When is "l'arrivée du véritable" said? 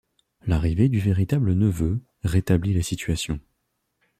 0.47-1.53